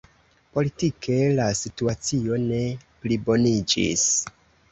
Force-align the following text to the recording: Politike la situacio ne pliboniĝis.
Politike 0.57 1.17
la 1.39 1.45
situacio 1.59 2.39
ne 2.45 2.61
pliboniĝis. 3.03 4.09